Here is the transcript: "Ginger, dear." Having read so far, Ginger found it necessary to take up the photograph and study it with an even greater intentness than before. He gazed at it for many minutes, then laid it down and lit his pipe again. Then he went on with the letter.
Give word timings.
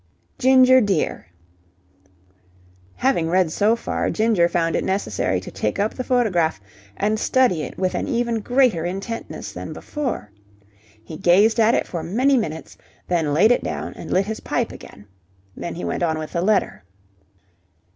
"Ginger, 0.39 0.81
dear." 0.81 1.27
Having 2.95 3.29
read 3.29 3.51
so 3.51 3.75
far, 3.75 4.09
Ginger 4.09 4.49
found 4.49 4.75
it 4.75 4.83
necessary 4.83 5.39
to 5.39 5.51
take 5.51 5.77
up 5.77 5.93
the 5.93 6.03
photograph 6.03 6.59
and 6.97 7.19
study 7.19 7.61
it 7.61 7.77
with 7.77 7.93
an 7.93 8.07
even 8.07 8.39
greater 8.39 8.83
intentness 8.83 9.53
than 9.53 9.73
before. 9.73 10.31
He 11.03 11.17
gazed 11.17 11.59
at 11.59 11.75
it 11.75 11.85
for 11.85 12.01
many 12.01 12.35
minutes, 12.35 12.79
then 13.09 13.31
laid 13.31 13.51
it 13.51 13.63
down 13.63 13.93
and 13.93 14.09
lit 14.09 14.25
his 14.25 14.39
pipe 14.39 14.71
again. 14.71 15.05
Then 15.55 15.75
he 15.75 15.85
went 15.85 16.01
on 16.01 16.17
with 16.17 16.31
the 16.33 16.41
letter. 16.41 16.83